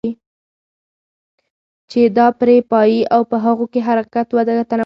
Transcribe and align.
چې 1.89 2.01
دا 2.17 2.27
پرې 2.39 2.57
پايي 2.71 2.99
او 3.13 3.21
په 3.31 3.37
هغو 3.45 3.65
کې 3.73 3.79
حرکت، 3.87 4.27
وده، 4.35 4.53
تنفس 4.69 4.79